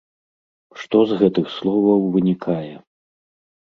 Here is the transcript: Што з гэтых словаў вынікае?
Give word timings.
Што 0.85 0.97
з 1.13 1.21
гэтых 1.21 1.53
словаў 1.59 2.11
вынікае? 2.19 2.69